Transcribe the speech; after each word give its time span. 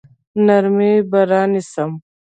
نرمي 0.45 0.93
به 1.09 1.19
رانیسم. 1.31 1.91